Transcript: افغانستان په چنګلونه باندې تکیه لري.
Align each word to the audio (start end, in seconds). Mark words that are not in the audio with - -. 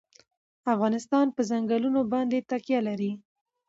افغانستان 0.73 1.25
په 1.35 1.41
چنګلونه 1.49 2.01
باندې 2.13 2.45
تکیه 2.49 2.79
لري. 2.87 3.11